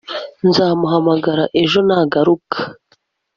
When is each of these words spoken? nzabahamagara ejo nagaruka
nzabahamagara 0.47 1.43
ejo 1.61 1.79
nagaruka 1.87 2.57